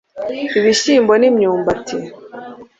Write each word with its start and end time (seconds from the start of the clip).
ibishyimbo 0.59 1.13
n 1.21 1.23
imyumbati 1.29 1.97